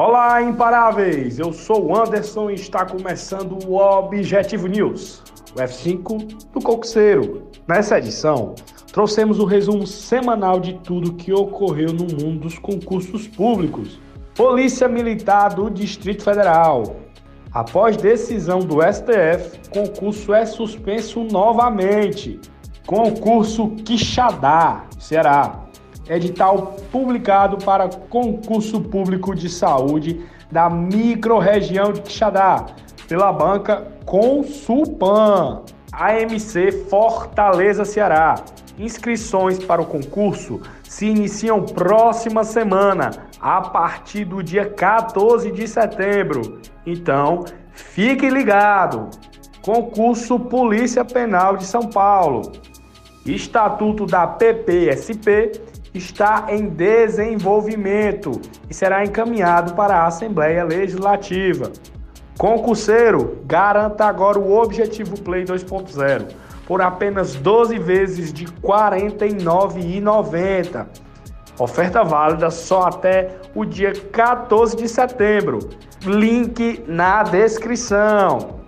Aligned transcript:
Olá, 0.00 0.40
imparáveis! 0.40 1.40
Eu 1.40 1.52
sou 1.52 1.86
o 1.86 2.00
Anderson 2.00 2.50
e 2.50 2.54
está 2.54 2.86
começando 2.86 3.58
o 3.66 3.74
Objetivo 3.74 4.68
News, 4.68 5.24
o 5.52 5.58
F5 5.58 6.52
do 6.52 6.60
Coxeiro. 6.60 7.48
Nessa 7.66 7.98
edição, 7.98 8.54
trouxemos 8.92 9.40
o 9.40 9.44
resumo 9.44 9.88
semanal 9.88 10.60
de 10.60 10.74
tudo 10.74 11.14
que 11.14 11.32
ocorreu 11.32 11.88
no 11.88 12.04
mundo 12.04 12.42
dos 12.42 12.60
concursos 12.60 13.26
públicos. 13.26 13.98
Polícia 14.36 14.86
Militar 14.86 15.54
do 15.54 15.68
Distrito 15.68 16.22
Federal. 16.22 16.94
Após 17.52 17.96
decisão 17.96 18.60
do 18.60 18.76
STF, 18.80 19.68
concurso 19.68 20.32
é 20.32 20.46
suspenso 20.46 21.24
novamente. 21.24 22.38
Concurso 22.86 23.70
Quixadá, 23.84 24.84
Ceará 24.96 25.67
edital 26.08 26.76
publicado 26.90 27.58
para 27.58 27.88
concurso 27.88 28.80
público 28.80 29.34
de 29.34 29.48
saúde 29.48 30.24
da 30.50 30.70
microrregião 30.70 31.92
de 31.92 32.00
Quixadá, 32.00 32.66
pela 33.06 33.32
banca 33.32 33.86
Consulpan, 34.04 35.62
AMC 35.92 36.72
Fortaleza, 36.88 37.84
Ceará. 37.84 38.36
Inscrições 38.78 39.58
para 39.58 39.82
o 39.82 39.86
concurso 39.86 40.60
se 40.84 41.06
iniciam 41.06 41.64
próxima 41.64 42.44
semana, 42.44 43.10
a 43.40 43.60
partir 43.60 44.24
do 44.24 44.42
dia 44.42 44.66
14 44.66 45.50
de 45.50 45.66
setembro. 45.66 46.60
Então, 46.86 47.44
fique 47.72 48.30
ligado! 48.30 49.10
Concurso 49.60 50.38
Polícia 50.38 51.04
Penal 51.04 51.56
de 51.56 51.66
São 51.66 51.82
Paulo. 51.82 52.52
Estatuto 53.26 54.06
da 54.06 54.26
PPSP 54.26 55.52
está 55.92 56.46
em 56.48 56.68
desenvolvimento 56.68 58.40
e 58.68 58.74
será 58.74 59.04
encaminhado 59.04 59.74
para 59.74 59.96
a 59.96 60.06
Assembleia 60.06 60.64
Legislativa. 60.64 61.72
Concurseiro, 62.36 63.38
garanta 63.44 64.06
agora 64.06 64.38
o 64.38 64.56
Objetivo 64.56 65.20
Play 65.20 65.44
2.0 65.44 66.28
por 66.66 66.80
apenas 66.82 67.34
12 67.34 67.78
vezes 67.78 68.32
de 68.32 68.44
R$ 68.44 68.52
49,90. 68.62 70.86
Oferta 71.58 72.04
válida 72.04 72.50
só 72.50 72.82
até 72.82 73.40
o 73.54 73.64
dia 73.64 73.92
14 73.92 74.76
de 74.76 74.88
setembro. 74.88 75.58
Link 76.04 76.84
na 76.86 77.24
descrição. 77.24 78.58